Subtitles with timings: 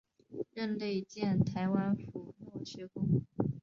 [0.55, 3.21] 任内建台湾府儒学宫。